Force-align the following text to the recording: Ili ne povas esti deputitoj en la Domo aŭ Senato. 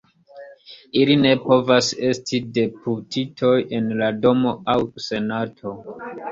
Ili 1.01 1.17
ne 1.25 1.33
povas 1.43 1.91
esti 2.09 2.41
deputitoj 2.57 3.55
en 3.81 3.95
la 4.03 4.11
Domo 4.27 4.57
aŭ 4.77 4.81
Senato. 5.13 5.79